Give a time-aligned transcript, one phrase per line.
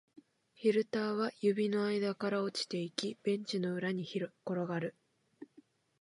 [0.55, 4.25] フィルターは指の間から落ちていき、ベンチの裏に転
[4.65, 4.95] がる